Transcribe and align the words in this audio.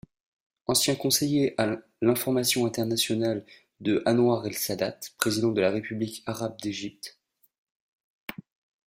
Ancien 0.65 0.95
conseiller 0.95 1.53
à 1.61 1.77
l'information 2.01 2.65
internationale 2.65 3.45
de 3.81 4.01
Anouar 4.07 4.47
el-Sadate, 4.47 5.13
Président 5.19 5.51
de 5.51 5.61
la 5.61 5.69
République 5.69 6.23
arabe 6.25 6.57
d'Égypte. 6.59 7.19